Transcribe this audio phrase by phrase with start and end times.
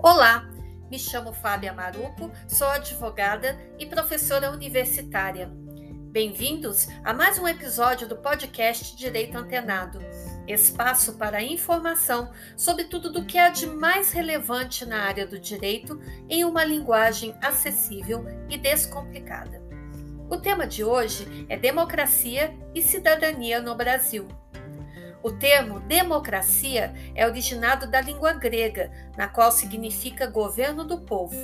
[0.00, 0.48] Olá,
[0.88, 5.50] me chamo Fábia Maruco, sou advogada e professora universitária.
[6.12, 9.98] Bem-vindos a mais um episódio do podcast Direito Antenado,
[10.46, 16.00] espaço para informação sobre tudo do que há de mais relevante na área do direito
[16.28, 19.60] em uma linguagem acessível e descomplicada.
[20.30, 24.28] O tema de hoje é democracia e cidadania no Brasil.
[25.22, 31.36] O termo democracia é originado da língua grega, na qual significa governo do povo.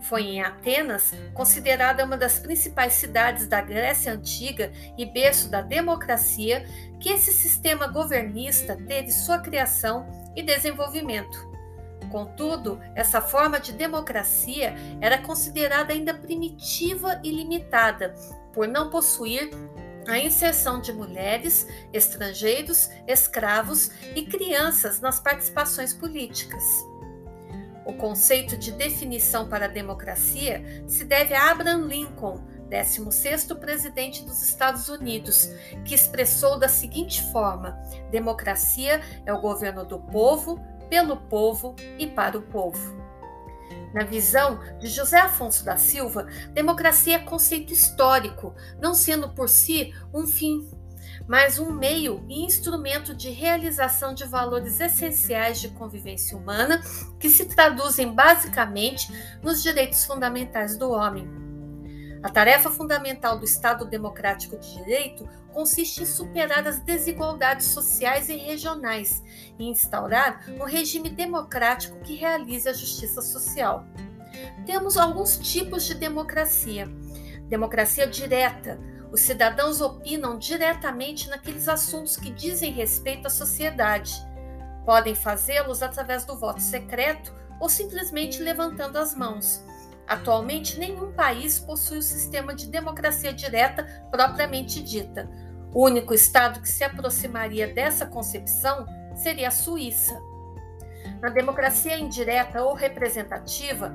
[0.00, 6.64] Foi em Atenas, considerada uma das principais cidades da Grécia Antiga e berço da democracia,
[7.00, 11.56] que esse sistema governista teve sua criação e desenvolvimento.
[12.10, 18.14] Contudo, essa forma de democracia era considerada ainda primitiva e limitada,
[18.52, 19.50] por não possuir
[20.08, 26.62] a inserção de mulheres, estrangeiros, escravos e crianças nas participações políticas.
[27.84, 34.42] O conceito de definição para a democracia se deve a Abraham Lincoln, 16º presidente dos
[34.42, 35.48] Estados Unidos,
[35.84, 42.36] que expressou da seguinte forma: democracia é o governo do povo, pelo povo e para
[42.36, 42.95] o povo.
[43.94, 49.94] Na visão de José Afonso da Silva, democracia é conceito histórico, não sendo por si
[50.12, 50.68] um fim,
[51.26, 56.80] mas um meio e instrumento de realização de valores essenciais de convivência humana
[57.18, 59.08] que se traduzem basicamente
[59.42, 61.45] nos direitos fundamentais do homem.
[62.26, 68.34] A tarefa fundamental do Estado Democrático de Direito consiste em superar as desigualdades sociais e
[68.34, 69.22] regionais
[69.56, 73.86] e instaurar um regime democrático que realize a justiça social.
[74.66, 76.88] Temos alguns tipos de democracia.
[77.48, 78.76] Democracia direta.
[79.12, 84.20] Os cidadãos opinam diretamente naqueles assuntos que dizem respeito à sociedade.
[84.84, 89.64] Podem fazê-los através do voto secreto ou simplesmente levantando as mãos.
[90.06, 95.28] Atualmente, nenhum país possui o um sistema de democracia direta propriamente dita.
[95.72, 100.16] O único estado que se aproximaria dessa concepção seria a Suíça.
[101.20, 103.92] Na democracia indireta ou representativa,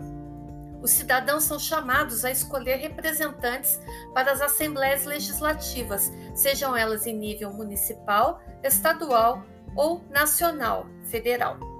[0.81, 3.79] os cidadãos são chamados a escolher representantes
[4.13, 9.45] para as assembleias legislativas, sejam elas em nível municipal, estadual
[9.75, 11.70] ou nacional, federal.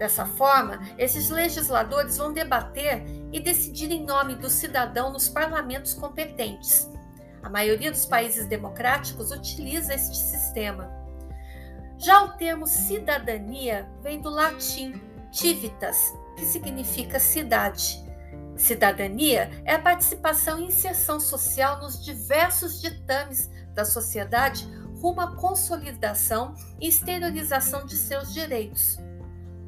[0.00, 6.88] Dessa forma, esses legisladores vão debater e decidir em nome do cidadão nos parlamentos competentes.
[7.42, 10.90] A maioria dos países democráticos utiliza este sistema.
[11.98, 14.98] Já o termo cidadania vem do latim
[15.30, 18.02] civitas, que significa cidade.
[18.56, 24.66] Cidadania é a participação e inserção social nos diversos ditames da sociedade
[24.98, 28.98] rumo à consolidação e exteriorização de seus direitos.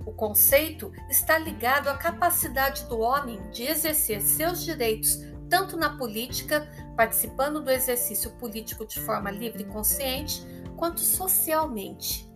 [0.04, 5.18] O conceito está ligado à capacidade do homem de exercer seus direitos
[5.52, 10.42] tanto na política, participando do exercício político de forma livre e consciente,
[10.78, 12.26] quanto socialmente.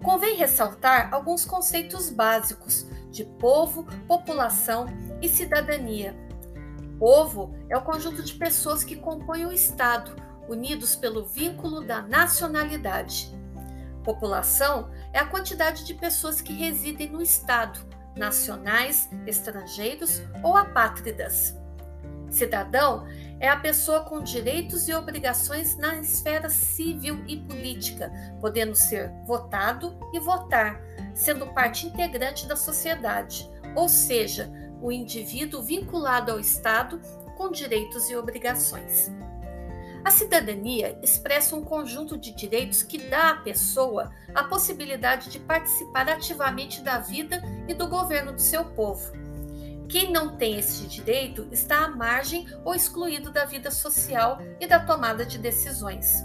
[0.00, 4.86] Convém ressaltar alguns conceitos básicos de povo, população
[5.20, 6.14] e cidadania.
[7.00, 10.14] Povo é o conjunto de pessoas que compõem o Estado,
[10.48, 13.34] unidos pelo vínculo da nacionalidade.
[14.06, 17.84] População é a quantidade de pessoas que residem no Estado,
[18.16, 21.56] nacionais, estrangeiros ou apátridas.
[22.30, 23.04] Cidadão
[23.40, 29.98] é a pessoa com direitos e obrigações na esfera civil e política, podendo ser votado
[30.12, 30.80] e votar,
[31.12, 34.48] sendo parte integrante da sociedade, ou seja,
[34.80, 37.00] o indivíduo vinculado ao Estado
[37.36, 39.10] com direitos e obrigações.
[40.06, 46.08] A cidadania expressa um conjunto de direitos que dá à pessoa a possibilidade de participar
[46.08, 49.12] ativamente da vida e do governo do seu povo.
[49.88, 54.78] Quem não tem este direito está à margem ou excluído da vida social e da
[54.78, 56.22] tomada de decisões.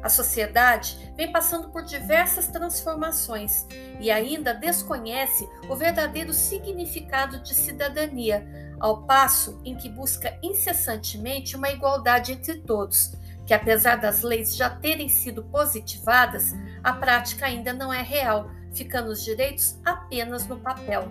[0.00, 3.66] A sociedade vem passando por diversas transformações
[4.00, 8.46] e ainda desconhece o verdadeiro significado de cidadania,
[8.82, 13.12] ao passo em que busca incessantemente uma igualdade entre todos,
[13.46, 16.52] que apesar das leis já terem sido positivadas,
[16.82, 21.08] a prática ainda não é real, ficando os direitos apenas no papel.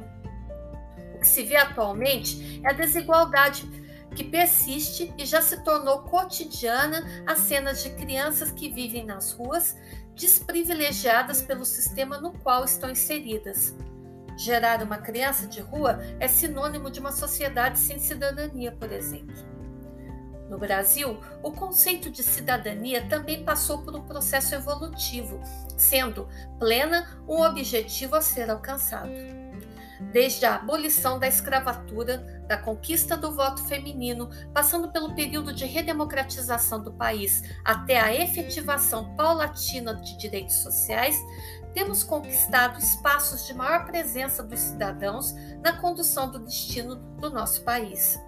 [1.16, 3.66] O que se vê atualmente é a desigualdade
[4.14, 9.78] que persiste e já se tornou cotidiana as cenas de crianças que vivem nas ruas,
[10.14, 13.74] desprivilegiadas pelo sistema no qual estão inseridas.
[14.42, 19.36] Gerar uma criança de rua é sinônimo de uma sociedade sem cidadania, por exemplo.
[20.50, 25.40] No Brasil, o conceito de cidadania também passou por um processo evolutivo,
[25.78, 26.28] sendo
[26.58, 29.12] plena um objetivo a ser alcançado.
[30.12, 36.84] desde a abolição da escravatura, da conquista do voto feminino, passando pelo período de redemocratização
[36.84, 41.16] do país até a efetivação paulatina de direitos sociais,
[41.74, 48.20] temos conquistado espaços de maior presença dos cidadãos na condução do destino do nosso país.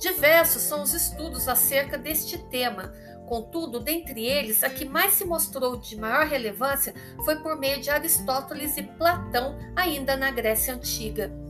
[0.00, 2.92] Diversos são os estudos acerca deste tema,
[3.26, 6.94] contudo, dentre eles, a que mais se mostrou de maior relevância
[7.24, 11.41] foi por meio de Aristóteles e Platão, ainda na Grécia Antiga.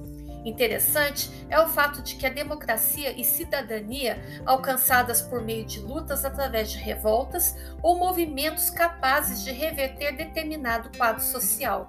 [0.44, 6.24] Interessante é o fato de que a democracia e cidadania, alcançadas por meio de lutas
[6.24, 11.86] através de revoltas ou movimentos capazes de reverter determinado quadro social.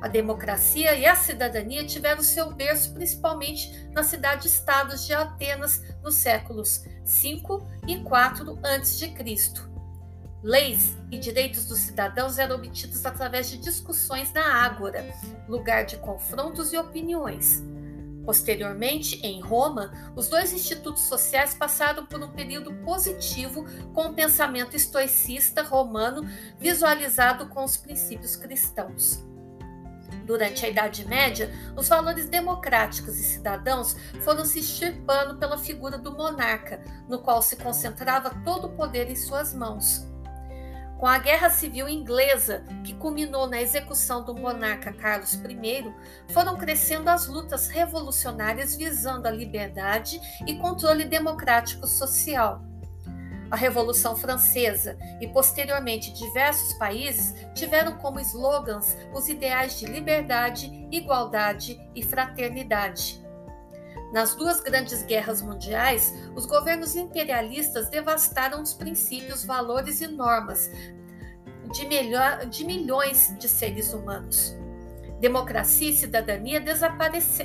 [0.00, 6.84] A democracia e a cidadania tiveram seu berço principalmente nas cidades-estados de Atenas nos séculos
[7.04, 9.69] 5 e 4 a.C.
[10.42, 15.04] Leis e direitos dos cidadãos eram obtidos através de discussões na Ágora,
[15.46, 17.62] lugar de confrontos e opiniões.
[18.24, 24.76] Posteriormente, em Roma, os dois institutos sociais passaram por um período positivo com o pensamento
[24.76, 26.26] estoicista romano
[26.58, 29.22] visualizado com os princípios cristãos.
[30.24, 36.12] Durante a Idade Média, os valores democráticos e cidadãos foram se extirpando pela figura do
[36.12, 40.09] monarca, no qual se concentrava todo o poder em suas mãos.
[41.00, 45.94] Com a Guerra Civil Inglesa, que culminou na execução do monarca Carlos I,
[46.30, 52.60] foram crescendo as lutas revolucionárias visando a liberdade e controle democrático social.
[53.50, 61.80] A Revolução Francesa e, posteriormente, diversos países tiveram como slogans os ideais de liberdade, igualdade
[61.94, 63.18] e fraternidade.
[64.12, 70.68] Nas duas grandes guerras mundiais, os governos imperialistas devastaram os princípios, valores e normas
[71.72, 74.56] de, melhor, de milhões de seres humanos.
[75.20, 76.64] Democracia e cidadania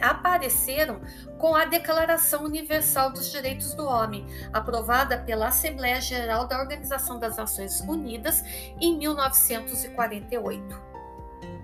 [0.02, 1.02] apareceram
[1.38, 7.36] com a Declaração Universal dos Direitos do Homem, aprovada pela Assembleia Geral da Organização das
[7.36, 8.44] Nações Unidas
[8.80, 10.85] em 1948.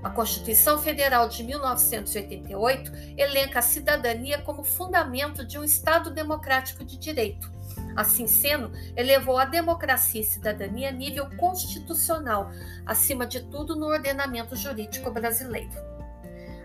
[0.03, 6.97] A Constituição Federal de 1988 elenca a cidadania como fundamento de um Estado democrático de
[6.97, 7.51] direito.
[7.95, 12.49] Assim sendo, elevou a democracia e cidadania a nível constitucional,
[12.85, 15.91] acima de tudo no ordenamento jurídico brasileiro.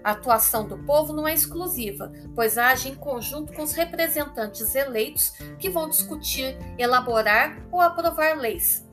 [0.03, 5.33] A atuação do povo não é exclusiva, pois age em conjunto com os representantes eleitos
[5.59, 8.86] que vão discutir, elaborar ou aprovar leis,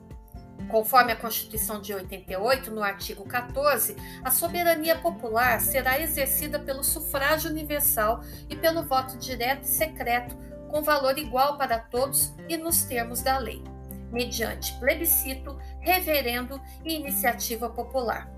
[0.68, 7.50] Conforme a Constituição de 88, no artigo 14, a soberania popular será exercida pelo sufrágio
[7.50, 10.36] universal e pelo voto direto e secreto,
[10.68, 13.62] com valor igual para todos e nos termos da lei,
[14.10, 18.28] mediante plebiscito, reverendo e iniciativa popular.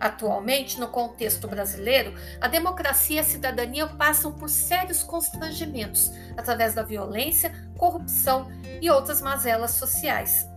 [0.00, 6.82] Atualmente, no contexto brasileiro, a democracia e a cidadania passam por sérios constrangimentos através da
[6.82, 8.50] violência, corrupção
[8.80, 10.48] e outras mazelas sociais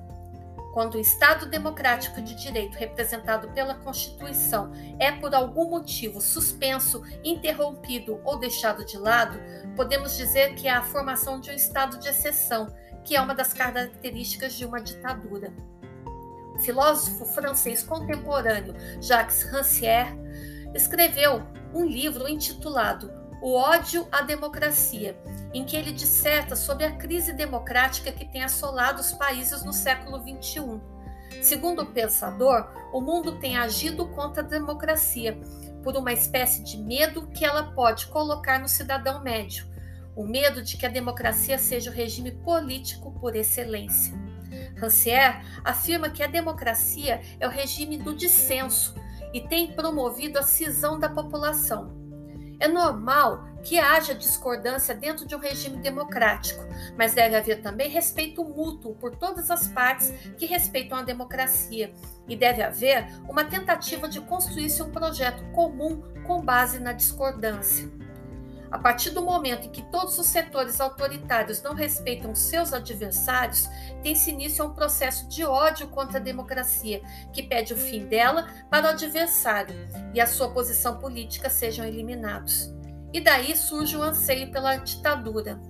[0.73, 8.19] quando o Estado democrático de direito representado pela Constituição é por algum motivo suspenso, interrompido
[8.23, 9.39] ou deixado de lado,
[9.75, 12.73] podemos dizer que é a formação de um estado de exceção,
[13.05, 15.53] que é uma das características de uma ditadura.
[16.55, 20.17] O filósofo francês contemporâneo Jacques Rancière
[20.74, 25.15] escreveu um livro intitulado O ódio à democracia,
[25.53, 30.19] em que ele disserta sobre a crise democrática que tem assolado os países no século
[30.19, 30.81] XXI.
[31.41, 35.39] Segundo o pensador, o mundo tem agido contra a democracia
[35.83, 39.67] por uma espécie de medo que ela pode colocar no cidadão médio,
[40.15, 44.13] o medo de que a democracia seja o regime político por excelência.
[44.77, 48.95] Rancière afirma que a democracia é o regime do dissenso
[49.33, 52.02] e tem promovido a cisão da população.
[52.63, 56.63] É normal que haja discordância dentro de um regime democrático,
[56.98, 61.91] mas deve haver também respeito mútuo por todas as partes que respeitam a democracia
[62.25, 67.91] e deve haver uma tentativa de construir-se um projeto comum com base na discordância.
[68.74, 73.70] A partir do momento em que todos os setores autoritários não respeitam seus adversários,
[74.01, 77.00] tem-se início a um processo de ódio contra a democracia,
[77.32, 79.75] que pede o fim dela para o adversário
[80.12, 82.74] e a sua posição política sejam eliminados.
[83.13, 85.62] E daí surge o anseio pela ditadura.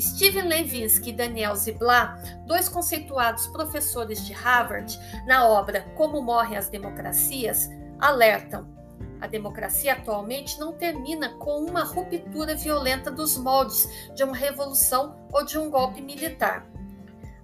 [0.00, 6.70] Steven Levinsky e Daniel Ziblatt, dois conceituados professores de Harvard, na obra Como Morrem as
[6.70, 7.68] Democracias,
[8.00, 8.81] alertam:
[9.22, 15.44] a democracia atualmente não termina com uma ruptura violenta dos moldes de uma revolução ou
[15.44, 16.66] de um golpe militar.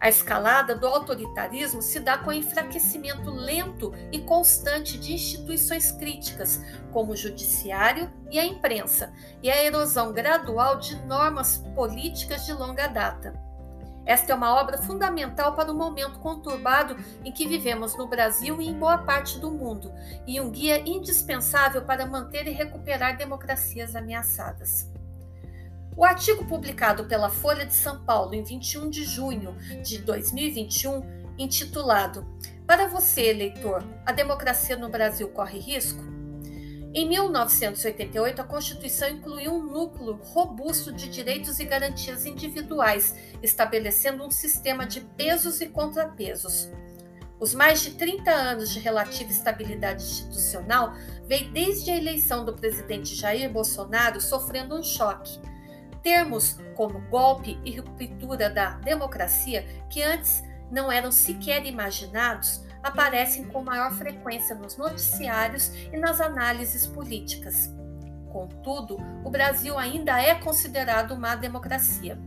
[0.01, 6.61] A escalada do autoritarismo se dá com o enfraquecimento lento e constante de instituições críticas,
[6.93, 12.89] como o judiciário e a imprensa, e a erosão gradual de normas políticas de longa
[12.89, 13.48] data.
[14.09, 18.67] Esta é uma obra fundamental para o momento conturbado em que vivemos no Brasil e
[18.67, 19.93] em boa parte do mundo,
[20.27, 24.91] e um guia indispensável para manter e recuperar democracias ameaçadas.
[25.95, 31.03] O artigo publicado pela Folha de São Paulo em 21 de junho de 2021,
[31.37, 32.27] intitulado
[32.67, 36.18] Para você, eleitor, a democracia no Brasil corre risco?
[36.95, 44.31] Em 1988, a Constituição incluiu um núcleo robusto de direitos e garantias individuais, estabelecendo um
[44.31, 46.69] sistema de pesos e contrapesos.
[47.39, 50.95] Os mais de 30 anos de relativa estabilidade institucional
[51.27, 55.39] vem desde a eleição do presidente Jair Bolsonaro sofrendo um choque
[56.03, 63.63] Termos como golpe e ruptura da democracia, que antes não eram sequer imaginados, aparecem com
[63.63, 67.71] maior frequência nos noticiários e nas análises políticas.
[68.33, 72.19] Contudo, o Brasil ainda é considerado uma democracia.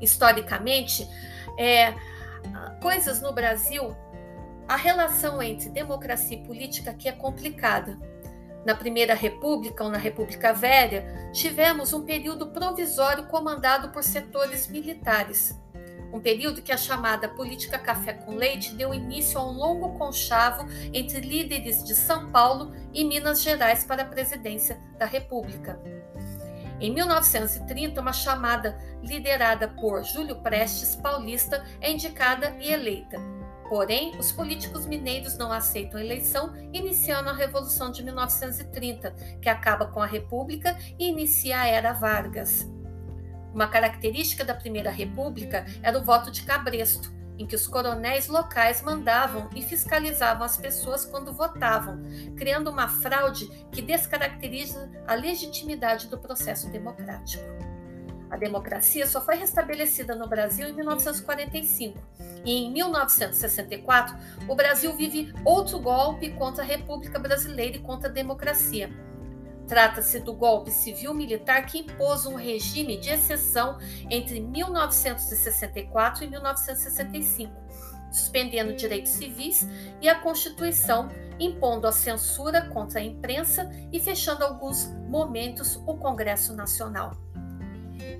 [0.00, 1.08] Historicamente,
[1.58, 1.94] é,
[2.80, 3.94] coisas no Brasil,
[4.68, 7.98] a relação entre democracia e política aqui é complicada
[8.66, 15.56] na Primeira República ou na República Velha, tivemos um período provisório comandado por setores militares.
[16.12, 20.66] Um período que a chamada política café com leite deu início a um longo conchavo
[20.92, 25.80] entre líderes de São Paulo e Minas Gerais para a presidência da República.
[26.80, 33.18] Em 1930, uma chamada liderada por Júlio Prestes Paulista é indicada e eleita.
[33.68, 39.10] Porém, os políticos mineiros não aceitam a eleição, iniciando a Revolução de 1930,
[39.40, 42.75] que acaba com a República e inicia a Era Vargas.
[43.56, 48.82] Uma característica da Primeira República era o voto de cabresto, em que os coronéis locais
[48.82, 52.02] mandavam e fiscalizavam as pessoas quando votavam,
[52.36, 57.42] criando uma fraude que descaracteriza a legitimidade do processo democrático.
[58.30, 61.98] A democracia só foi restabelecida no Brasil em 1945
[62.44, 68.12] e em 1964 o Brasil vive outro golpe contra a República Brasileira e contra a
[68.12, 68.90] democracia.
[69.68, 77.52] Trata-se do golpe civil-militar que impôs um regime de exceção entre 1964 e 1965,
[78.12, 79.66] suspendendo direitos civis
[80.00, 81.08] e a Constituição,
[81.38, 87.16] impondo a censura contra a imprensa e fechando alguns momentos o Congresso Nacional.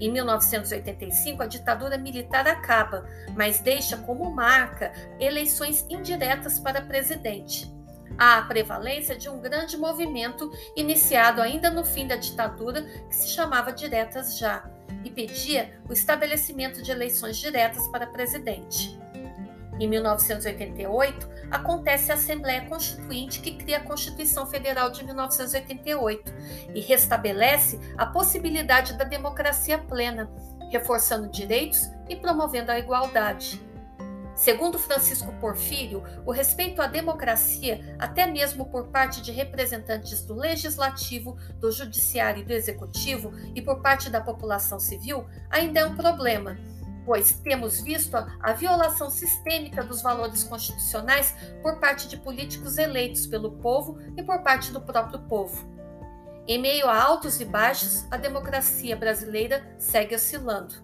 [0.01, 7.76] Em 1985, a ditadura militar acaba, mas deixa como marca eleições indiretas para presidente.
[8.19, 13.29] Há a prevalência de um grande movimento iniciado ainda no fim da ditadura que se
[13.29, 14.69] chamava Diretas Já
[15.05, 18.99] e pedia o estabelecimento de eleições diretas para presidente.
[19.79, 26.33] Em 1988, acontece a Assembleia Constituinte que cria a Constituição Federal de 1988
[26.75, 30.31] e restabelece a possibilidade da democracia plena,
[30.71, 33.66] reforçando direitos e promovendo a igualdade.
[34.37, 41.39] Segundo Francisco Porfírio, o respeito à democracia, até mesmo por parte de representantes do legislativo,
[41.59, 46.57] do judiciário e do executivo e por parte da população civil, ainda é um problema
[47.07, 53.53] pois temos visto a, violação sistêmica dos valores constitucionais por parte de políticos eleitos pelo
[53.53, 55.65] povo e por parte do próprio povo.
[56.49, 60.75] Em meio a altos e baixos, a democracia brasileira segue oscilando.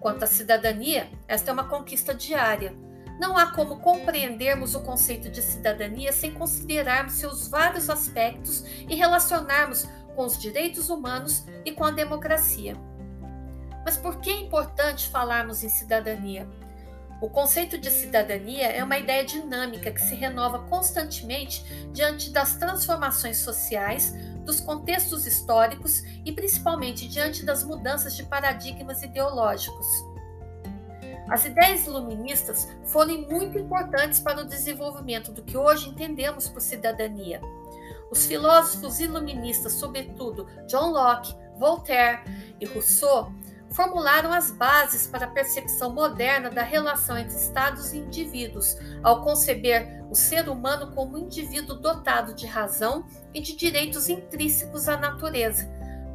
[0.00, 2.74] Quanto à cidadania, esta é uma conquista diária.
[3.20, 9.86] Não há como compreendermos o conceito de cidadania sem considerarmos seus vários aspectos e relacionarmos
[10.16, 12.74] com os direitos humanos e com a democracia.
[13.84, 16.48] Mas por que é importante falarmos em cidadania?
[17.20, 23.36] O conceito de cidadania é uma ideia dinâmica que se renova constantemente diante das transformações
[23.36, 24.14] sociais,
[24.50, 29.86] dos contextos históricos e principalmente diante das mudanças de paradigmas ideológicos.
[31.28, 37.40] As ideias iluministas foram muito importantes para o desenvolvimento do que hoje entendemos por cidadania.
[38.10, 42.24] Os filósofos iluministas, sobretudo John Locke, Voltaire
[42.60, 43.32] e Rousseau,
[43.72, 50.04] formularam as bases para a percepção moderna da relação entre estados e indivíduos, ao conceber
[50.10, 55.68] o ser humano como um indivíduo dotado de razão e de direitos intrínsecos à natureza,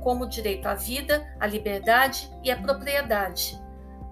[0.04, 3.60] como o direito à vida, à liberdade e à propriedade.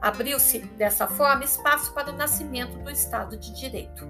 [0.01, 4.07] Abriu-se, dessa forma, espaço para o nascimento do Estado de Direito.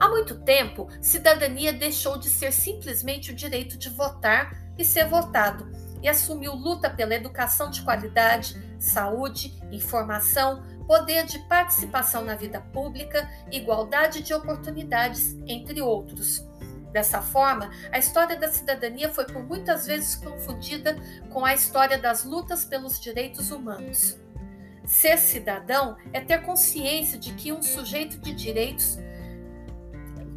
[0.00, 5.67] Há muito tempo, cidadania deixou de ser simplesmente o direito de votar e ser votado
[6.02, 13.28] e assumiu luta pela educação de qualidade, saúde, informação, poder de participação na vida pública,
[13.50, 16.46] igualdade de oportunidades, entre outros.
[16.92, 20.96] Dessa forma, a história da cidadania foi por muitas vezes confundida
[21.30, 24.18] com a história das lutas pelos direitos humanos.
[24.86, 28.98] Ser cidadão é ter consciência de que um sujeito de direitos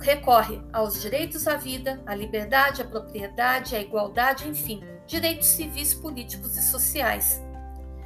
[0.01, 6.55] recorre aos direitos à vida, à liberdade, à propriedade, à igualdade, enfim, direitos civis, políticos
[6.55, 7.41] e sociais.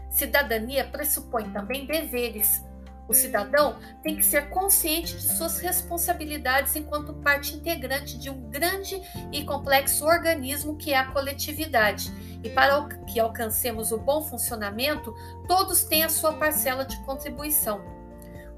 [0.10, 2.64] Cidadania pressupõe também deveres.
[3.08, 9.00] O cidadão tem que ser consciente de suas responsabilidades enquanto parte integrante de um grande
[9.32, 12.12] e complexo organismo que é a coletividade.
[12.44, 15.14] E para que alcancemos o bom funcionamento,
[15.48, 17.86] todos têm a sua parcela de contribuição.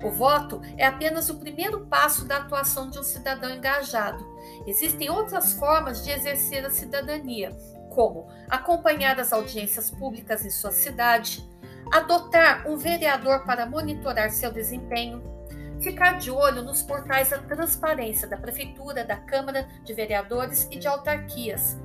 [0.01, 4.25] O voto é apenas o primeiro passo da atuação de um cidadão engajado.
[4.65, 7.51] Existem outras formas de exercer a cidadania,
[7.97, 11.43] como acompanhar as audiências públicas em sua cidade,
[11.91, 15.23] adotar um vereador para monitorar seu desempenho,
[15.81, 20.87] ficar de olho nos portais da transparência da Prefeitura, da Câmara de Vereadores e de
[20.87, 21.75] autarquias,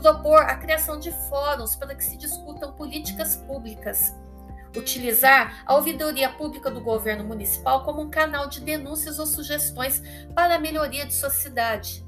[0.00, 4.14] propor a criação de fóruns para que se discutam políticas públicas
[4.74, 10.00] utilizar a ouvidoria pública do governo municipal como um canal de denúncias ou sugestões
[10.34, 12.02] para a melhoria de sua cidade,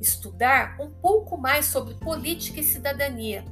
[0.00, 3.44] estudar um pouco mais sobre política e cidadania,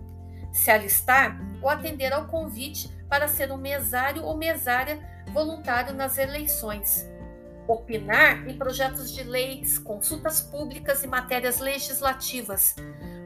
[0.52, 4.98] se alistar ou atender ao convite para ser um mesário ou mesária
[5.32, 7.08] voluntário nas eleições,
[7.66, 12.76] opinar em projetos de leis, consultas públicas e matérias legislativas,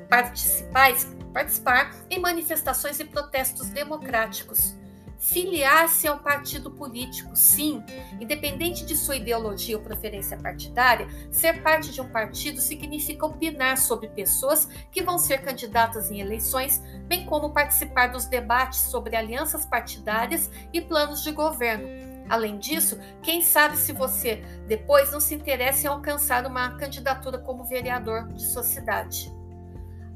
[0.08, 0.92] participar,
[1.34, 4.77] participar em manifestações e protestos democráticos
[5.18, 7.82] Filiar-se ao partido político, sim,
[8.20, 14.08] independente de sua ideologia ou preferência partidária, ser parte de um partido significa opinar sobre
[14.08, 20.48] pessoas que vão ser candidatas em eleições, bem como participar dos debates sobre alianças partidárias
[20.72, 21.88] e planos de governo.
[22.28, 24.37] Além disso, quem sabe se você
[24.68, 29.32] depois não se interessa em alcançar uma candidatura como vereador de sua cidade.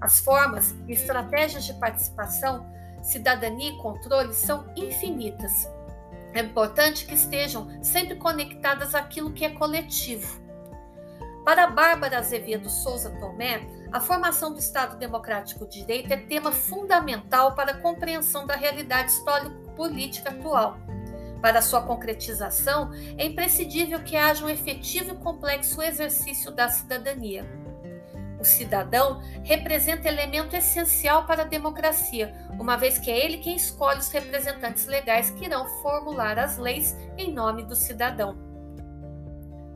[0.01, 2.67] As formas e estratégias de participação
[3.03, 5.69] cidadania e controle são infinitas.
[6.33, 10.41] É importante que estejam sempre conectadas àquilo que é coletivo.
[11.45, 17.55] Para Bárbara Azevedo Souza Tomé, a formação do Estado Democrático de Direito é tema fundamental
[17.55, 20.79] para a compreensão da realidade histórico-política atual.
[21.43, 27.62] Para sua concretização, é imprescindível que haja um efetivo e complexo exercício da cidadania.
[28.43, 34.01] O cidadão representa elemento essencial para a democracia, uma vez que é ele quem escolhe
[34.01, 38.37] os representantes legais que irão formular as leis em nome do cidadão.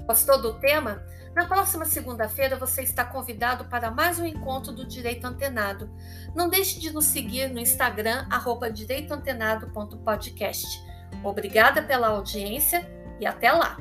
[0.05, 1.01] Gostou do tema?
[1.33, 5.89] Na próxima segunda-feira você está convidado para mais um encontro do Direito Antenado.
[6.35, 8.27] Não deixe de nos seguir no Instagram,
[8.73, 10.67] direitoantenado.podcast.
[11.23, 12.85] Obrigada pela audiência
[13.21, 13.77] e até lá!